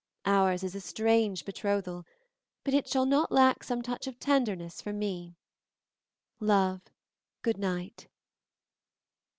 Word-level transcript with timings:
Ours 0.25 0.63
is 0.63 0.73
a 0.73 0.81
strange 0.81 1.45
betrothal, 1.45 2.07
but 2.63 2.73
it 2.73 2.87
shall 2.87 3.05
not 3.05 3.31
lack 3.31 3.63
some 3.63 3.83
touch 3.83 4.07
of 4.07 4.19
tenderness 4.19 4.81
from 4.81 4.97
me. 4.97 5.35
Love, 6.39 6.81
good 7.43 7.59
night." 7.59 8.07